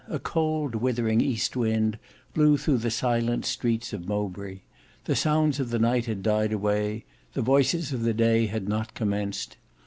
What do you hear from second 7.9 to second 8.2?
of the